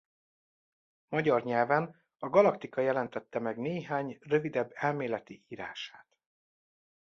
[1.07, 6.17] Magyar nyelven a Galaktika jelentette meg néhány rövidebb elméleti írását.